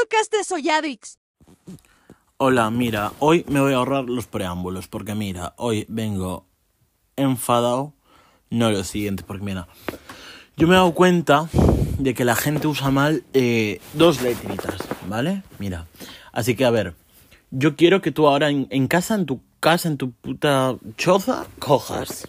podcast 0.00 0.32
de 0.32 0.42
Soyadix. 0.42 1.18
Hola, 2.36 2.70
mira, 2.70 3.12
hoy 3.20 3.44
me 3.48 3.60
voy 3.60 3.74
a 3.74 3.76
ahorrar 3.76 4.04
los 4.04 4.26
preámbulos 4.26 4.88
porque 4.88 5.14
mira, 5.14 5.54
hoy 5.56 5.86
vengo 5.88 6.46
enfadado, 7.16 7.92
no 8.50 8.70
lo 8.72 8.82
siguiente, 8.82 9.22
porque 9.24 9.44
mira, 9.44 9.68
yo 10.56 10.66
me 10.66 10.74
he 10.74 10.76
dado 10.76 10.94
cuenta 10.94 11.48
de 11.98 12.12
que 12.12 12.24
la 12.24 12.34
gente 12.34 12.66
usa 12.66 12.90
mal 12.90 13.22
eh, 13.34 13.80
dos 13.92 14.20
letritas, 14.20 14.78
¿vale? 15.08 15.42
Mira, 15.60 15.86
así 16.32 16.56
que 16.56 16.64
a 16.64 16.70
ver, 16.70 16.94
yo 17.52 17.76
quiero 17.76 18.02
que 18.02 18.10
tú 18.10 18.26
ahora 18.26 18.50
en, 18.50 18.88
casa, 18.88 19.14
en 19.14 19.26
tu 19.26 19.40
casa, 19.60 19.88
en 19.88 19.96
tu 19.96 20.10
puta 20.10 20.76
choza, 20.96 21.46
cojas 21.60 22.26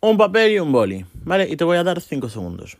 un 0.00 0.16
papel 0.16 0.52
y 0.52 0.58
un 0.60 0.70
boli, 0.70 1.04
¿vale? 1.24 1.48
Y 1.50 1.56
te 1.56 1.64
voy 1.64 1.76
a 1.76 1.82
dar 1.82 2.00
cinco 2.00 2.28
segundos. 2.28 2.76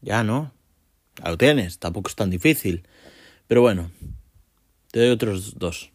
Ya, 0.00 0.22
¿no? 0.22 0.52
Ya 1.22 1.30
lo 1.30 1.38
tienes, 1.38 1.78
tampoco 1.78 2.08
es 2.08 2.14
tan 2.14 2.30
difícil. 2.30 2.86
Pero 3.46 3.62
bueno, 3.62 3.90
te 4.90 5.00
doy 5.00 5.10
otros 5.10 5.58
dos. 5.58 5.90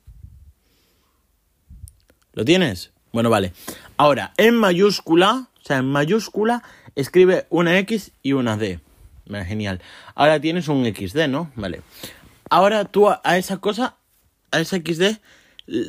¿Lo 2.33 2.43
tienes? 2.45 2.91
Bueno, 3.11 3.29
vale. 3.29 3.53
Ahora, 3.95 4.33
en 4.37 4.55
mayúscula, 4.55 5.49
o 5.61 5.65
sea, 5.65 5.77
en 5.77 5.85
mayúscula, 5.85 6.63
escribe 6.95 7.45
una 7.49 7.77
X 7.79 8.11
y 8.23 8.33
una 8.33 8.57
D. 8.57 8.79
Genial. 9.29 9.81
Ahora 10.15 10.41
tienes 10.41 10.67
un 10.67 10.83
XD, 10.85 11.27
¿no? 11.29 11.51
Vale. 11.55 11.81
Ahora 12.49 12.85
tú 12.85 13.09
a 13.09 13.37
esa 13.37 13.57
cosa, 13.57 13.95
a 14.51 14.59
esa 14.59 14.77
XD, 14.77 15.19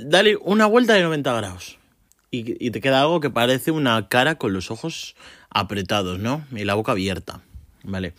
dale 0.05 0.37
una 0.37 0.67
vuelta 0.67 0.95
de 0.95 1.03
90 1.03 1.33
grados. 1.33 1.79
Y 2.31 2.71
te 2.71 2.81
queda 2.81 3.01
algo 3.01 3.21
que 3.21 3.31
parece 3.31 3.71
una 3.71 4.09
cara 4.09 4.37
con 4.37 4.53
los 4.53 4.71
ojos 4.71 5.15
apretados, 5.51 6.19
¿no? 6.19 6.45
Y 6.53 6.65
la 6.65 6.75
boca 6.75 6.93
abierta. 6.93 7.43
Vale. 7.85 8.15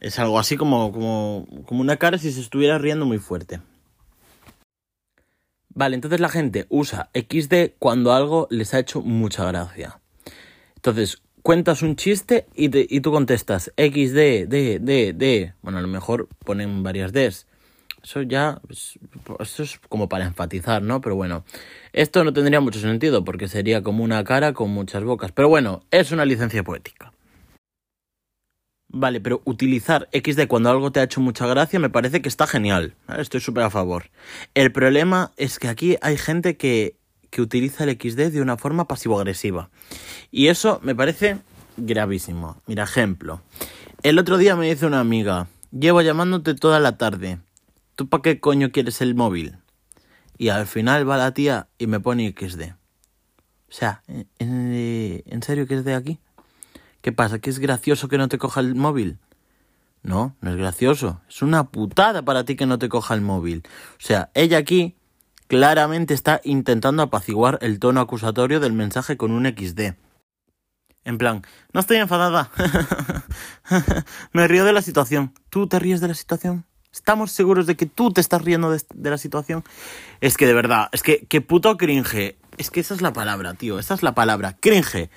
Es 0.00 0.18
algo 0.18 0.38
así 0.38 0.56
como, 0.56 0.92
como, 0.92 1.46
como 1.66 1.80
una 1.80 1.96
cara 1.96 2.18
si 2.18 2.32
se 2.32 2.40
estuviera 2.40 2.78
riendo 2.78 3.06
muy 3.06 3.18
fuerte. 3.18 3.60
Vale, 5.68 5.94
entonces 5.94 6.20
la 6.20 6.28
gente 6.28 6.66
usa 6.68 7.10
XD 7.14 7.76
cuando 7.78 8.12
algo 8.12 8.46
les 8.50 8.74
ha 8.74 8.78
hecho 8.78 9.00
mucha 9.02 9.44
gracia. 9.44 10.00
Entonces, 10.76 11.22
cuentas 11.42 11.82
un 11.82 11.96
chiste 11.96 12.46
y, 12.54 12.68
te, 12.68 12.86
y 12.88 13.00
tú 13.00 13.10
contestas 13.10 13.72
XD, 13.76 14.46
D, 14.48 14.78
D, 14.80 15.12
D. 15.14 15.54
Bueno, 15.62 15.78
a 15.78 15.82
lo 15.82 15.88
mejor 15.88 16.28
ponen 16.44 16.82
varias 16.82 17.12
Ds. 17.12 17.46
Eso 18.02 18.22
ya, 18.22 18.60
pues, 18.66 18.98
esto 19.40 19.62
es 19.62 19.80
como 19.88 20.08
para 20.08 20.26
enfatizar, 20.26 20.82
¿no? 20.82 21.00
Pero 21.00 21.16
bueno, 21.16 21.44
esto 21.92 22.22
no 22.22 22.32
tendría 22.32 22.60
mucho 22.60 22.78
sentido 22.78 23.24
porque 23.24 23.48
sería 23.48 23.82
como 23.82 24.04
una 24.04 24.22
cara 24.22 24.52
con 24.52 24.70
muchas 24.70 25.02
bocas. 25.02 25.32
Pero 25.32 25.48
bueno, 25.48 25.82
es 25.90 26.12
una 26.12 26.24
licencia 26.24 26.62
poética. 26.62 27.12
Vale, 28.96 29.20
pero 29.20 29.42
utilizar 29.44 30.08
XD 30.12 30.46
cuando 30.46 30.70
algo 30.70 30.92
te 30.92 31.00
ha 31.00 31.02
hecho 31.02 31.20
mucha 31.20 31.48
gracia 31.48 31.80
me 31.80 31.90
parece 31.90 32.22
que 32.22 32.28
está 32.28 32.46
genial. 32.46 32.94
Estoy 33.18 33.40
súper 33.40 33.64
a 33.64 33.70
favor. 33.70 34.04
El 34.54 34.70
problema 34.70 35.32
es 35.36 35.58
que 35.58 35.66
aquí 35.66 35.96
hay 36.00 36.16
gente 36.16 36.56
que, 36.56 36.96
que 37.30 37.42
utiliza 37.42 37.82
el 37.82 37.98
XD 38.00 38.30
de 38.30 38.40
una 38.40 38.56
forma 38.56 38.86
pasivo-agresiva. 38.86 39.68
Y 40.30 40.46
eso 40.46 40.78
me 40.84 40.94
parece 40.94 41.38
gravísimo. 41.76 42.62
Mira, 42.68 42.84
ejemplo. 42.84 43.42
El 44.04 44.16
otro 44.16 44.38
día 44.38 44.54
me 44.54 44.68
dice 44.68 44.86
una 44.86 45.00
amiga, 45.00 45.48
llevo 45.72 46.00
llamándote 46.00 46.54
toda 46.54 46.78
la 46.78 46.96
tarde. 46.96 47.40
¿Tú 47.96 48.08
para 48.08 48.22
qué 48.22 48.38
coño 48.38 48.70
quieres 48.70 49.00
el 49.00 49.16
móvil? 49.16 49.56
Y 50.38 50.50
al 50.50 50.68
final 50.68 51.08
va 51.08 51.16
la 51.16 51.34
tía 51.34 51.66
y 51.78 51.88
me 51.88 51.98
pone 51.98 52.32
XD. 52.32 52.62
O 53.68 53.72
sea, 53.72 54.04
¿en, 54.06 55.24
en 55.26 55.42
serio 55.42 55.66
que 55.66 55.74
es 55.74 55.84
de 55.84 55.94
aquí? 55.94 56.20
¿Qué 57.04 57.12
pasa? 57.12 57.38
¿Que 57.38 57.50
es 57.50 57.58
gracioso 57.58 58.08
que 58.08 58.16
no 58.16 58.28
te 58.28 58.38
coja 58.38 58.60
el 58.60 58.74
móvil? 58.76 59.18
No, 60.02 60.36
no 60.40 60.50
es 60.50 60.56
gracioso. 60.56 61.20
Es 61.28 61.42
una 61.42 61.64
putada 61.64 62.22
para 62.22 62.46
ti 62.46 62.56
que 62.56 62.64
no 62.64 62.78
te 62.78 62.88
coja 62.88 63.12
el 63.12 63.20
móvil. 63.20 63.62
O 63.98 64.00
sea, 64.00 64.30
ella 64.32 64.56
aquí 64.56 64.96
claramente 65.46 66.14
está 66.14 66.40
intentando 66.44 67.02
apaciguar 67.02 67.58
el 67.60 67.78
tono 67.78 68.00
acusatorio 68.00 68.58
del 68.58 68.72
mensaje 68.72 69.18
con 69.18 69.32
un 69.32 69.44
XD. 69.44 69.96
En 71.04 71.18
plan, 71.18 71.42
no 71.74 71.80
estoy 71.80 71.98
enfadada. 71.98 72.50
Me 74.32 74.48
río 74.48 74.64
de 74.64 74.72
la 74.72 74.80
situación. 74.80 75.34
¿Tú 75.50 75.66
te 75.66 75.78
ríes 75.78 76.00
de 76.00 76.08
la 76.08 76.14
situación? 76.14 76.64
¿Estamos 76.90 77.32
seguros 77.32 77.66
de 77.66 77.76
que 77.76 77.84
tú 77.84 78.14
te 78.14 78.22
estás 78.22 78.40
riendo 78.40 78.70
de, 78.70 78.80
de, 78.94 79.10
la 79.10 79.18
situación? 79.18 79.62
Es 80.22 80.38
que 80.38 80.46
de 80.46 80.54
verdad, 80.54 80.88
es 80.92 81.02
que, 81.02 81.26
qué 81.26 81.42
puto 81.42 81.76
cringe. 81.76 82.38
Es 82.56 82.70
que 82.70 82.80
esa 82.80 82.94
es 82.94 83.02
la 83.02 83.12
palabra, 83.12 83.52
tío. 83.52 83.78
Esa 83.78 83.92
es 83.92 84.02
la 84.02 84.14
palabra. 84.14 84.56
Cringe. 84.58 85.10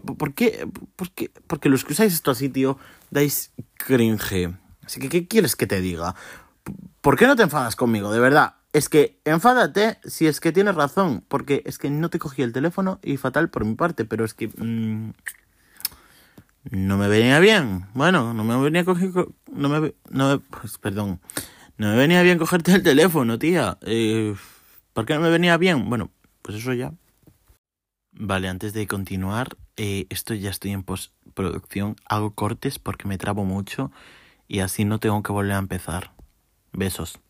¿Por, 0.00 0.16
por, 0.16 0.34
qué, 0.34 0.68
por, 0.96 1.10
qué, 1.12 1.30
Porque 1.46 1.68
los 1.68 1.84
que 1.84 1.92
usáis 1.92 2.12
esto 2.12 2.30
así, 2.30 2.48
tío, 2.48 2.78
dais 3.10 3.52
cringe. 3.74 4.56
Así 4.84 5.00
que, 5.00 5.08
¿qué 5.08 5.26
quieres 5.26 5.56
que 5.56 5.66
te 5.66 5.80
diga? 5.80 6.14
¿Por 7.00 7.16
qué 7.16 7.26
no 7.26 7.36
te 7.36 7.42
enfadas 7.42 7.76
conmigo? 7.76 8.12
De 8.12 8.20
verdad. 8.20 8.56
Es 8.72 8.88
que 8.88 9.20
enfádate 9.24 9.98
si 10.04 10.26
es 10.26 10.40
que 10.40 10.50
tienes 10.50 10.74
razón. 10.74 11.24
Porque 11.28 11.62
es 11.64 11.78
que 11.78 11.90
no 11.90 12.10
te 12.10 12.18
cogí 12.18 12.42
el 12.42 12.52
teléfono 12.52 12.98
y 13.02 13.16
fatal 13.16 13.50
por 13.50 13.64
mi 13.64 13.74
parte. 13.74 14.04
Pero 14.04 14.24
es 14.24 14.34
que... 14.34 14.48
Mmm, 14.48 15.10
no 16.70 16.96
me 16.96 17.08
venía 17.08 17.38
bien. 17.40 17.86
Bueno, 17.94 18.34
no 18.34 18.42
me 18.42 18.56
venía 18.56 18.84
coger... 18.84 19.10
No 19.52 19.68
me... 19.68 19.94
No 20.10 20.40
pues, 20.40 20.78
perdón. 20.78 21.20
No 21.76 21.90
me 21.90 21.96
venía 21.96 22.22
bien 22.22 22.38
cogerte 22.38 22.72
el 22.72 22.82
teléfono, 22.82 23.38
tía. 23.38 23.78
Eh, 23.82 24.34
¿Por 24.92 25.06
qué 25.06 25.14
no 25.14 25.20
me 25.20 25.30
venía 25.30 25.56
bien? 25.56 25.88
Bueno, 25.88 26.10
pues 26.42 26.58
eso 26.58 26.72
ya. 26.72 26.92
Vale, 28.12 28.48
antes 28.48 28.72
de 28.72 28.86
continuar, 28.86 29.56
eh, 29.76 30.06
esto 30.10 30.34
ya 30.34 30.50
estoy 30.50 30.72
en 30.72 30.82
postproducción. 30.82 31.96
Hago 32.08 32.34
cortes 32.34 32.78
porque 32.78 33.08
me 33.08 33.18
trabo 33.18 33.44
mucho 33.44 33.90
y 34.48 34.60
así 34.60 34.84
no 34.84 34.98
tengo 34.98 35.22
que 35.22 35.32
volver 35.32 35.52
a 35.52 35.58
empezar. 35.58 36.12
Besos. 36.72 37.20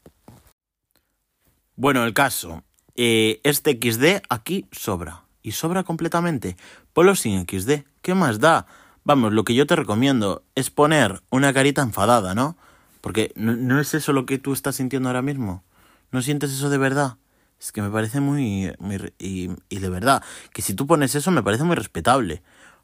Bueno, 1.77 2.05
el 2.05 2.15
caso. 2.15 2.63
Eh, 2.97 3.41
este 3.45 3.79
XD 3.81 4.23
aquí 4.29 4.67
sobra. 4.73 5.25
Y 5.43 5.53
sobra 5.53 5.83
completamente. 5.83 6.57
Ponlo 6.93 7.15
sin 7.15 7.47
XD. 7.47 7.85
¿Qué 8.03 8.15
más 8.15 8.41
da? 8.41 8.67
Vamos, 9.05 9.33
lo 9.33 9.45
que 9.45 9.55
yo 9.55 9.67
te 9.67 9.77
recomiendo 9.77 10.45
es 10.55 10.71
poner 10.71 11.23
una 11.31 11.53
carita 11.53 11.83
enfadada, 11.83 12.35
¿no? 12.35 12.57
Porque 13.01 13.33
no, 13.37 13.55
no 13.55 13.81
es 13.81 13.93
eso 13.93 14.15
lo 14.15 14.25
que 14.25 14.39
tú 14.39 14.55
estás 14.55 14.77
sintiendo 14.77 15.09
ahora 15.09 15.21
mismo. 15.21 15.63
¿No 16.11 16.23
sientes 16.23 16.53
eso 16.53 16.71
de 16.71 16.79
verdad? 16.79 17.19
Es 17.65 17.73
que 17.73 17.81
me 17.81 17.89
parece 17.89 18.21
muy... 18.21 18.75
y, 19.19 19.51
y, 19.71 19.79
de 19.79 19.89
verdad, 19.89 20.23
que 20.53 20.61
si 20.61 20.75
tú 20.75 20.87
pones 20.87 21.15
eso 21.15 21.31
me 21.31 21.43
parece 21.43 21.65
muy 21.65 21.77
respetable. 21.77 22.43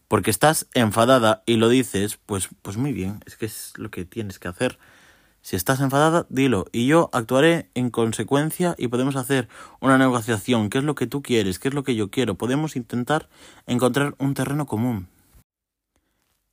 Porque 0.08 0.30
estás 0.30 0.68
enfadada 0.72 1.42
y 1.44 1.56
lo 1.56 1.68
dices, 1.68 2.18
pues, 2.24 2.48
pues 2.62 2.78
muy 2.78 2.94
bien, 2.94 3.20
es 3.26 3.36
que 3.36 3.44
es 3.44 3.74
lo 3.76 3.90
que 3.90 4.06
tienes 4.06 4.38
que 4.38 4.48
hacer. 4.48 4.78
Si 5.42 5.54
estás 5.54 5.80
enfadada, 5.80 6.26
dilo. 6.30 6.64
Y 6.72 6.86
yo 6.86 7.10
actuaré 7.12 7.68
en 7.74 7.90
consecuencia 7.90 8.74
y 8.78 8.88
podemos 8.88 9.16
hacer 9.16 9.50
una 9.80 9.98
negociación. 9.98 10.70
¿Qué 10.70 10.78
es 10.78 10.84
lo 10.84 10.94
que 10.94 11.06
tú 11.06 11.20
quieres? 11.20 11.58
¿Qué 11.58 11.68
es 11.68 11.74
lo 11.74 11.84
que 11.84 11.94
yo 11.94 12.10
quiero? 12.10 12.36
Podemos 12.36 12.74
intentar 12.74 13.28
encontrar 13.66 14.14
un 14.18 14.32
terreno 14.32 14.64
común. 14.64 15.08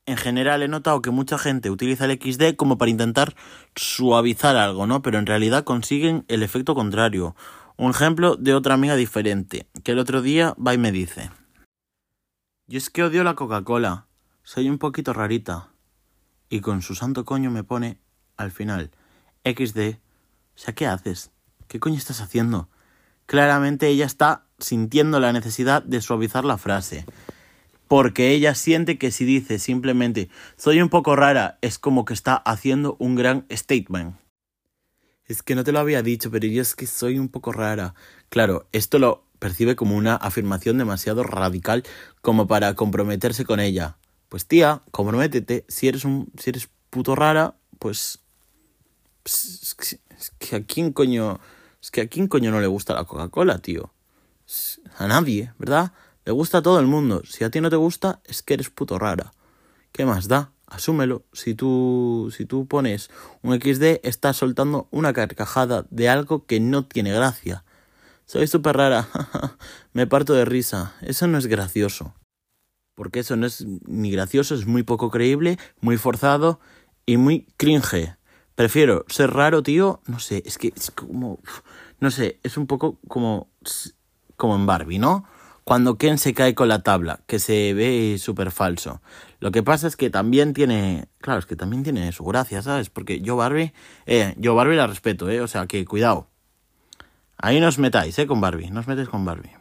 En 0.05 0.17
general 0.17 0.63
he 0.63 0.67
notado 0.67 1.01
que 1.01 1.11
mucha 1.11 1.37
gente 1.37 1.69
utiliza 1.69 2.05
el 2.05 2.19
XD 2.21 2.55
como 2.55 2.77
para 2.77 2.91
intentar 2.91 3.35
suavizar 3.75 4.55
algo, 4.55 4.85
¿no? 4.85 5.01
Pero 5.01 5.17
en 5.17 5.25
realidad 5.25 5.63
consiguen 5.63 6.23
el 6.29 6.43
efecto 6.43 6.75
contrario. 6.75 7.35
Un 7.79 7.91
ejemplo 7.91 8.35
de 8.35 8.55
otra 8.55 8.73
amiga 8.73 8.95
diferente, 8.95 9.69
que 9.83 9.91
el 9.91 9.99
otro 9.99 10.23
día 10.23 10.55
va 10.55 10.73
y 10.73 10.79
me 10.79 10.91
dice, 10.91 11.29
yo 12.65 12.79
es 12.79 12.89
que 12.89 13.03
odio 13.03 13.23
la 13.23 13.35
Coca-Cola, 13.35 14.07
soy 14.41 14.67
un 14.67 14.79
poquito 14.79 15.13
rarita. 15.13 15.69
Y 16.49 16.61
con 16.61 16.81
su 16.81 16.95
santo 16.95 17.23
coño 17.23 17.51
me 17.51 17.63
pone, 17.63 17.99
al 18.35 18.49
final, 18.49 18.89
XD, 19.45 19.97
o 20.55 20.57
sea, 20.57 20.73
¿qué 20.73 20.87
haces? 20.87 21.29
¿Qué 21.67 21.79
coño 21.79 21.97
estás 21.97 22.19
haciendo? 22.19 22.67
Claramente 23.27 23.89
ella 23.89 24.07
está 24.07 24.47
sintiendo 24.57 25.19
la 25.19 25.31
necesidad 25.31 25.83
de 25.83 26.01
suavizar 26.01 26.45
la 26.45 26.57
frase. 26.57 27.05
Porque 27.87 28.31
ella 28.31 28.55
siente 28.55 28.97
que 28.97 29.11
si 29.11 29.23
dice 29.23 29.59
simplemente 29.59 30.29
soy 30.55 30.81
un 30.81 30.89
poco 30.89 31.15
rara, 31.15 31.59
es 31.61 31.77
como 31.77 32.05
que 32.05 32.15
está 32.15 32.35
haciendo 32.37 32.95
un 32.99 33.15
gran 33.15 33.45
statement. 33.51 34.15
Es 35.27 35.43
que 35.43 35.55
no 35.55 35.63
te 35.63 35.73
lo 35.73 35.79
había 35.79 36.01
dicho, 36.01 36.31
pero 36.31 36.47
yo 36.47 36.61
es 36.61 36.73
que 36.75 36.87
soy 36.87 37.19
un 37.19 37.27
poco 37.27 37.51
rara. 37.51 37.93
Claro, 38.29 38.67
esto 38.71 38.97
lo 38.97 39.25
percibe 39.39 39.75
como 39.75 39.95
una 39.95 40.15
afirmación 40.15 40.77
demasiado 40.77 41.23
radical 41.23 41.83
como 42.21 42.47
para 42.47 42.73
comprometerse 42.75 43.43
con 43.43 43.59
ella. 43.59 43.97
Pues 44.29 44.45
tía, 44.45 44.81
comprométete. 44.91 45.65
Si 45.67 45.87
eres 45.87 46.05
un, 46.05 46.31
si 46.37 46.49
eres 46.51 46.69
puto 46.89 47.13
rara, 47.15 47.55
pues, 47.77 48.19
pues 49.23 49.75
es, 50.17 50.31
que, 50.39 50.55
a 50.55 50.63
quién 50.63 50.93
coño, 50.93 51.39
es 51.81 51.91
que 51.91 52.01
a 52.01 52.07
quién 52.07 52.27
coño 52.27 52.49
no 52.49 52.61
le 52.61 52.67
gusta 52.67 52.93
la 52.93 53.03
Coca-Cola, 53.03 53.59
tío. 53.59 53.93
A 54.97 55.07
nadie, 55.07 55.53
¿verdad? 55.57 55.91
Le 56.23 56.31
gusta 56.31 56.59
a 56.59 56.61
todo 56.61 56.79
el 56.79 56.87
mundo. 56.87 57.21
Si 57.25 57.43
a 57.43 57.49
ti 57.49 57.59
no 57.59 57.69
te 57.69 57.75
gusta, 57.75 58.21
es 58.25 58.41
que 58.41 58.53
eres 58.53 58.69
puto 58.69 58.97
rara. 58.97 59.33
¿Qué 59.91 60.05
más 60.05 60.29
da? 60.29 60.51
Asúmelo. 60.67 61.25
Si 61.31 61.55
tú, 61.55 62.31
si 62.35 62.45
tú 62.45 62.67
pones 62.67 63.09
un 63.41 63.59
XD, 63.59 64.01
estás 64.03 64.37
soltando 64.37 64.87
una 64.91 65.13
carcajada 65.13 65.85
de 65.89 66.09
algo 66.09 66.45
que 66.45 66.59
no 66.59 66.85
tiene 66.85 67.11
gracia. 67.13 67.63
Soy 68.25 68.47
súper 68.47 68.75
rara. 68.75 69.07
Me 69.93 70.05
parto 70.05 70.33
de 70.33 70.43
risa. 70.43 70.93
Eso 71.01 71.27
no 71.27 71.37
es 71.37 71.47
gracioso. 71.47 72.13
Porque 72.95 73.19
eso 73.19 73.37
no 73.37 73.45
es 73.45 73.65
ni 73.85 74.11
gracioso, 74.11 74.55
es 74.55 74.65
muy 74.65 74.83
poco 74.83 75.09
creíble, 75.09 75.57
muy 75.79 75.97
forzado 75.97 76.59
y 77.05 77.17
muy 77.17 77.47
cringe. 77.55 78.17
Prefiero 78.55 79.05
ser 79.07 79.31
raro, 79.31 79.63
tío. 79.63 80.01
No 80.07 80.19
sé, 80.19 80.43
es 80.45 80.57
que 80.57 80.73
es 80.75 80.91
como. 80.91 81.39
No 81.99 82.11
sé, 82.11 82.39
es 82.43 82.57
un 82.57 82.67
poco 82.67 82.99
como. 83.07 83.49
Como 84.35 84.55
en 84.55 84.65
Barbie, 84.65 84.99
¿no? 84.99 85.25
Cuando 85.63 85.97
Ken 85.97 86.17
se 86.17 86.33
cae 86.33 86.55
con 86.55 86.69
la 86.69 86.81
tabla, 86.81 87.21
que 87.27 87.39
se 87.39 87.73
ve 87.73 88.17
súper 88.19 88.51
falso. 88.51 89.01
Lo 89.39 89.51
que 89.51 89.63
pasa 89.63 89.87
es 89.87 89.95
que 89.95 90.09
también 90.09 90.53
tiene. 90.53 91.07
Claro, 91.19 91.39
es 91.39 91.45
que 91.45 91.55
también 91.55 91.83
tiene 91.83 92.11
su 92.11 92.23
gracia, 92.23 92.61
¿sabes? 92.61 92.89
Porque 92.89 93.21
yo 93.21 93.35
Barbie. 93.35 93.73
Eh, 94.05 94.33
yo 94.37 94.55
Barbie 94.55 94.75
la 94.75 94.87
respeto, 94.87 95.29
¿eh? 95.29 95.41
O 95.41 95.47
sea 95.47 95.67
que 95.67 95.85
cuidado. 95.85 96.27
Ahí 97.37 97.59
no 97.59 97.67
os 97.67 97.77
metáis, 97.77 98.17
¿eh? 98.17 98.25
Con 98.25 98.41
Barbie. 98.41 98.71
No 98.71 98.79
os 98.79 98.87
metéis 98.87 99.09
con 99.09 99.25
Barbie. 99.25 99.55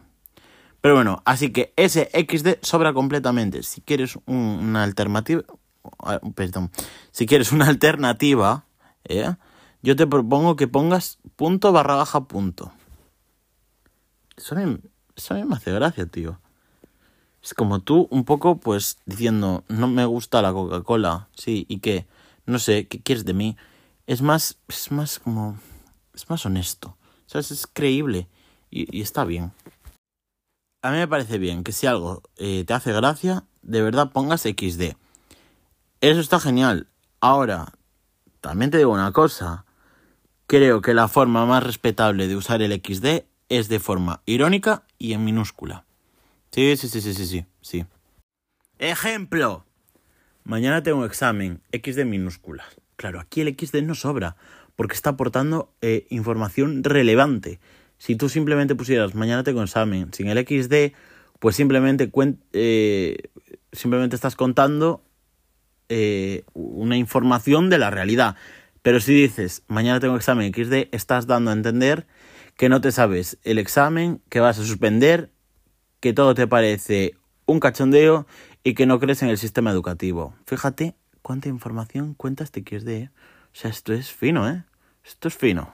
Pero 0.81 0.95
bueno, 0.95 1.23
así 1.25 1.53
que 1.53 1.75
ese 1.77 2.11
XD 2.13 2.63
sobra 2.63 2.93
completamente. 2.93 3.63
Si 3.63 3.81
quieres 3.83 4.19
una 4.27 4.85
alternativa. 4.85 5.43
Ah, 5.99 6.21
perdón. 6.35 6.71
Si 7.11 7.27
quieres 7.27 7.53
una 7.53 7.69
alternativa 7.69 8.67
¿eh? 9.09 9.35
Yo 9.83 9.97
te 9.97 10.07
propongo 10.07 10.57
que 10.57 10.69
pongas 10.69 11.19
punto 11.37 11.73
barra 11.73 11.97
baja 11.97 12.25
punto. 12.25 12.73
Eso 14.37 14.55
a, 14.57 14.59
mí, 14.59 14.79
eso 15.15 15.35
a 15.35 15.37
mí 15.37 15.45
me 15.45 15.57
hace 15.57 15.73
gracia, 15.73 16.07
tío. 16.07 16.41
Es 17.47 17.55
como 17.55 17.79
tú 17.79 18.09
un 18.11 18.25
poco, 18.25 18.57
pues, 18.57 18.99
diciendo, 19.07 19.63
no 19.69 19.87
me 19.87 20.05
gusta 20.05 20.43
la 20.43 20.53
Coca-Cola, 20.53 21.29
sí, 21.33 21.65
y 21.69 21.79
qué, 21.79 22.05
no 22.45 22.59
sé, 22.59 22.89
¿qué 22.89 23.01
quieres 23.01 23.25
de 23.25 23.35
mí? 23.35 23.57
Es 24.09 24.21
más, 24.21 24.59
es 24.67 24.91
más 24.91 25.21
como, 25.21 25.57
es 26.13 26.29
más 26.29 26.45
honesto, 26.45 26.97
¿sabes? 27.27 27.53
Es 27.53 27.69
creíble 27.69 28.27
y, 28.69 29.01
está 29.01 29.25
bien. 29.25 29.53
A 30.83 30.91
mí 30.91 30.97
me 30.97 31.07
parece 31.07 31.39
bien 31.39 31.63
que 31.63 31.71
si 31.71 31.87
algo 31.87 32.25
eh, 32.37 32.65
te 32.67 32.75
hace 32.75 32.93
gracia, 32.93 33.45
de 33.63 33.81
verdad 33.81 34.11
pongas 34.11 34.41
XD. 34.41 34.97
Eso 36.01 36.21
está 36.21 36.41
genial. 36.41 36.89
Ahora, 37.21 37.75
también 38.41 38.73
te 38.73 38.79
digo 38.79 38.93
una 38.93 39.13
cosa. 39.13 39.67
Creo 40.49 40.81
que 40.81 40.95
la 40.95 41.07
forma 41.07 41.47
más 41.47 41.63
respetable 41.63 42.27
de 42.27 42.35
usar 42.35 42.61
el 42.61 42.73
XD 42.73 43.25
es 43.49 43.69
de 43.69 43.79
forma 43.79 44.23
irónica 44.27 44.83
y 44.99 45.13
en 45.13 45.25
minúscula. 45.25 45.86
Sí, 46.51 46.77
sí, 46.77 46.89
sí, 46.89 47.01
sí, 47.01 47.15
sí, 47.15 47.27
sí, 47.27 47.47
sí. 47.61 47.87
Ejemplo. 48.79 49.65
Mañana 50.45 50.83
tengo 50.83 51.05
examen 51.05 51.61
XD 51.73 52.05
minúsculas. 52.05 52.67
Claro, 52.97 53.21
aquí 53.21 53.41
el 53.41 53.57
XD 53.59 53.83
no 53.83 53.95
sobra, 53.95 54.37
porque 54.77 54.95
está 54.95 55.11
aportando 55.11 55.73
eh, 55.81 56.07
información 56.09 56.85
relevante. 56.85 57.59
Si 57.99 58.17
tú 58.17 58.29
simplemente 58.29 58.75
pusieras 58.75 59.15
mañana 59.15 59.43
tengo 59.43 59.63
examen 59.63 60.13
sin 60.13 60.29
el 60.29 60.39
XD, 60.39 60.95
pues 61.39 61.57
simplemente, 61.57 62.11
eh, 62.53 63.17
simplemente 63.73 64.17
estás 64.17 64.37
contando 64.37 65.03
eh, 65.89 66.45
una 66.53 66.97
información 66.97 67.71
de 67.71 67.79
la 67.79 67.91
realidad. 67.91 68.37
Pero 68.83 69.01
si 69.01 69.15
dices, 69.15 69.63
mañana 69.67 70.01
tengo 70.01 70.17
examen 70.17 70.53
XD, 70.55 70.89
estás 70.93 71.27
dando 71.27 71.51
a 71.51 71.55
entender 71.55 72.07
que 72.57 72.69
no 72.69 72.81
te 72.81 72.93
sabes 72.93 73.39
el 73.43 73.59
examen, 73.59 74.23
que 74.29 74.41
vas 74.41 74.59
a 74.59 74.65
suspender, 74.65 75.31
que 76.01 76.13
todo 76.13 76.35
te 76.35 76.47
parece 76.47 77.15
un 77.47 77.61
cachondeo 77.61 78.27
y 78.65 78.75
que 78.75 78.87
no 78.87 78.99
crees 78.99 79.23
en 79.23 79.29
el 79.29 79.39
sistema 79.39 79.71
educativo. 79.71 80.35
Fíjate 80.47 80.95
cuánta 81.23 81.49
información 81.49 82.15
cuenta 82.15 82.45
este 82.45 82.63
XD. 82.63 82.89
¿eh? 82.89 83.11
O 83.13 83.55
sea, 83.55 83.71
esto 83.71 83.93
es 83.93 84.13
fino, 84.13 84.49
¿eh? 84.49 84.65
Esto 85.05 85.29
es 85.29 85.37
fino. 85.37 85.73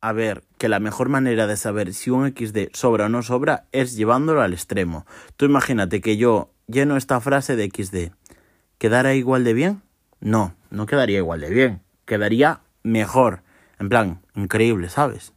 A 0.00 0.12
ver, 0.12 0.42
que 0.58 0.68
la 0.68 0.80
mejor 0.80 1.08
manera 1.08 1.46
de 1.46 1.56
saber 1.56 1.94
si 1.94 2.10
un 2.10 2.34
XD 2.36 2.70
sobra 2.72 3.06
o 3.06 3.08
no 3.08 3.22
sobra 3.22 3.66
es 3.70 3.94
llevándolo 3.94 4.42
al 4.42 4.52
extremo. 4.52 5.06
Tú 5.36 5.44
imagínate 5.44 6.00
que 6.00 6.16
yo 6.16 6.50
lleno 6.66 6.96
esta 6.96 7.20
frase 7.20 7.54
de 7.54 7.70
XD 7.70 8.12
¿Quedara 8.82 9.14
igual 9.14 9.44
de 9.44 9.52
bien? 9.52 9.82
No, 10.18 10.56
no 10.70 10.86
quedaría 10.86 11.18
igual 11.18 11.40
de 11.40 11.50
bien. 11.50 11.82
Quedaría 12.04 12.62
mejor. 12.82 13.44
En 13.78 13.88
plan, 13.88 14.22
increíble, 14.34 14.88
¿sabes? 14.88 15.34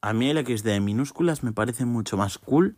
A 0.00 0.12
mí 0.12 0.30
el 0.30 0.44
XD 0.46 0.66
en 0.68 0.84
minúsculas 0.84 1.42
me 1.42 1.52
parece 1.52 1.84
mucho 1.84 2.16
más 2.16 2.38
cool 2.38 2.76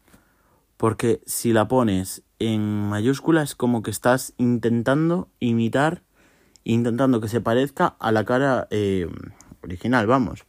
porque 0.76 1.20
si 1.26 1.52
la 1.52 1.68
pones 1.68 2.22
en 2.38 2.88
mayúsculas 2.88 3.54
como 3.54 3.82
que 3.82 3.90
estás 3.90 4.32
intentando 4.38 5.28
imitar, 5.40 6.02
intentando 6.64 7.20
que 7.20 7.28
se 7.28 7.40
parezca 7.40 7.96
a 7.98 8.12
la 8.12 8.24
cara 8.24 8.68
eh, 8.70 9.08
original, 9.62 10.06
vamos. 10.06 10.44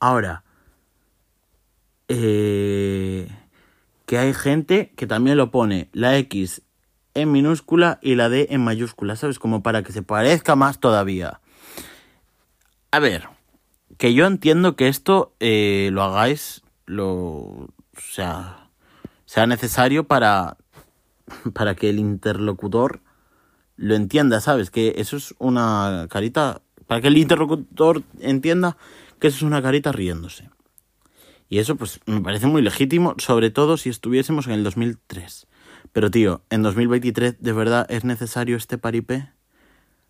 Ahora, 0.00 0.42
eh, 2.08 3.28
que 4.04 4.18
hay 4.18 4.34
gente 4.34 4.92
que 4.96 5.06
también 5.06 5.36
lo 5.36 5.50
pone 5.50 5.88
la 5.92 6.16
X 6.18 6.62
en 7.14 7.32
minúscula 7.32 7.98
y 8.02 8.16
la 8.16 8.28
D 8.28 8.48
en 8.50 8.62
mayúscula, 8.62 9.16
¿sabes? 9.16 9.38
Como 9.38 9.62
para 9.62 9.82
que 9.82 9.92
se 9.92 10.02
parezca 10.02 10.56
más 10.56 10.80
todavía. 10.80 11.40
A 12.90 12.98
ver, 12.98 13.28
que 13.98 14.14
yo 14.14 14.26
entiendo 14.26 14.76
que 14.76 14.88
esto 14.88 15.34
eh, 15.40 15.90
lo 15.92 16.02
hagáis, 16.02 16.62
lo, 16.86 17.06
o 17.16 17.68
sea, 17.98 18.70
sea 19.24 19.46
necesario 19.46 20.04
para, 20.04 20.56
para 21.54 21.74
que 21.74 21.90
el 21.90 21.98
interlocutor 21.98 23.00
lo 23.76 23.94
entienda, 23.94 24.40
¿sabes? 24.40 24.70
Que 24.70 24.94
eso 24.96 25.16
es 25.16 25.34
una 25.38 26.06
carita, 26.10 26.62
para 26.86 27.00
que 27.00 27.08
el 27.08 27.18
interlocutor 27.18 28.02
entienda 28.20 28.76
que 29.20 29.28
eso 29.28 29.38
es 29.38 29.42
una 29.42 29.62
carita 29.62 29.92
riéndose. 29.92 30.50
Y 31.48 31.58
eso 31.58 31.76
pues 31.76 32.00
me 32.06 32.20
parece 32.20 32.46
muy 32.46 32.62
legítimo, 32.62 33.14
sobre 33.18 33.50
todo 33.50 33.76
si 33.76 33.88
estuviésemos 33.88 34.46
en 34.46 34.54
el 34.54 34.64
2003. 34.64 35.46
Pero 35.92 36.10
tío, 36.10 36.42
en 36.50 36.62
2023 36.62 37.40
¿de 37.40 37.52
verdad 37.52 37.86
es 37.88 38.04
necesario 38.04 38.56
este 38.56 38.78
paripé? 38.78 39.30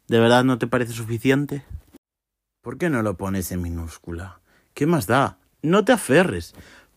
¿De 0.08 0.18
verdad 0.18 0.44
no 0.44 0.58
te 0.58 0.66
parece 0.66 0.92
suficiente? 0.92 1.64
¿Por 2.66 2.78
qué 2.78 2.90
no 2.90 3.00
lo 3.02 3.16
pones 3.16 3.52
en 3.52 3.62
minúscula? 3.62 4.40
¿Qué 4.74 4.86
más 4.86 5.06
da? 5.06 5.38
No 5.62 5.84
te 5.84 5.92
aferres. 5.92 6.52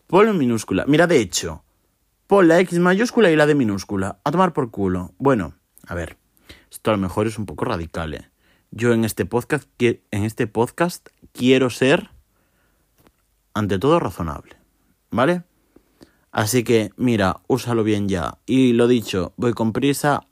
Ponlo 0.08 0.32
en 0.32 0.38
minúscula. 0.38 0.84
Mira, 0.88 1.06
de 1.06 1.20
hecho, 1.20 1.62
pon 2.26 2.48
la 2.48 2.58
X 2.58 2.80
mayúscula 2.80 3.30
y 3.30 3.36
la 3.36 3.46
D 3.46 3.54
minúscula. 3.54 4.18
A 4.24 4.32
tomar 4.32 4.52
por 4.52 4.72
culo. 4.72 5.14
Bueno, 5.18 5.54
a 5.86 5.94
ver, 5.94 6.16
esto 6.72 6.90
a 6.90 6.94
lo 6.94 6.98
mejor 6.98 7.28
es 7.28 7.38
un 7.38 7.46
poco 7.46 7.66
radical, 7.66 8.14
¿eh? 8.14 8.32
Yo 8.72 8.92
en 8.92 9.04
este 9.04 9.26
podcast, 9.26 9.68
en 9.78 10.24
este 10.24 10.48
podcast 10.48 11.06
quiero 11.32 11.70
ser, 11.70 12.10
ante 13.54 13.78
todo, 13.78 14.00
razonable. 14.00 14.56
¿Vale? 15.12 15.44
Así 16.32 16.64
que, 16.64 16.90
mira, 16.96 17.42
úsalo 17.46 17.84
bien 17.84 18.08
ya. 18.08 18.38
Y 18.44 18.72
lo 18.72 18.88
dicho, 18.88 19.34
voy 19.36 19.52
con 19.52 19.72
prisa, 19.72 20.26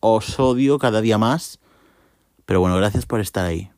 os 0.00 0.38
odio 0.38 0.78
cada 0.78 1.00
día 1.00 1.16
más. 1.16 1.60
Pero 2.44 2.60
bueno, 2.60 2.76
gracias 2.76 3.06
por 3.06 3.20
estar 3.20 3.46
ahí. 3.46 3.71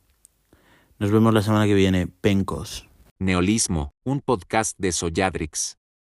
Nos 0.97 1.11
vemos 1.11 1.33
la 1.33 1.41
semana 1.41 1.65
que 1.65 1.73
viene, 1.73 2.07
pencos. 2.07 2.87
Neolismo, 3.19 3.91
un 4.05 4.21
podcast 4.21 4.77
de 4.79 4.93
Soyadrix. 4.93 5.77